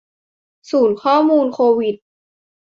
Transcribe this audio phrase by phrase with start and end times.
[0.69, 1.95] ศูนย์ข้อมูลโควิด